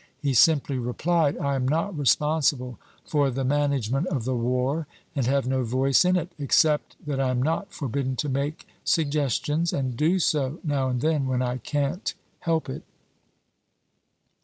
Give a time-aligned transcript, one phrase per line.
[0.19, 5.45] He simply replied: "I am not responsible for the management of the war and have
[5.45, 9.95] no voice in it, except that I am not forbidden to make sugges tions; and
[9.95, 12.81] do so now and then when I can't help it."